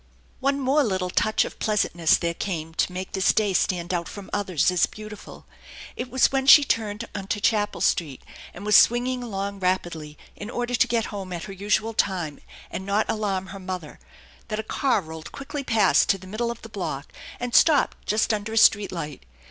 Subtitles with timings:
[0.39, 4.31] One more little touch of pleasantness there came to make this day stand out from
[4.33, 5.45] others as beautiful.
[5.95, 9.21] It was when she THE ENCHANTED BARN 35 turned into Chapel Street, and was swinging
[9.21, 12.39] along rapidly in order to get home at her usual time
[12.71, 13.99] and not alarm he* mother,
[14.47, 18.33] that a car rolled quickly past to the middle of the block, and stopped just
[18.33, 19.21] under a street light.